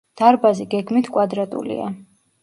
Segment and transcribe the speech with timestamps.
[0.19, 1.91] დარბაზი გეგმით კვადრატულია.